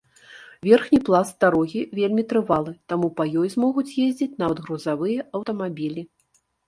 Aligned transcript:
Верхні 0.67 0.99
пласт 1.09 1.35
дарогі 1.43 1.81
вельмі 1.99 2.23
трывалы, 2.31 2.73
таму 2.93 3.07
па 3.19 3.23
ёй 3.43 3.47
змогуць 3.55 3.87
ездзіць 4.05 4.37
нават 4.45 4.57
грузавыя 4.67 5.19
аўтамабілі. 5.39 6.01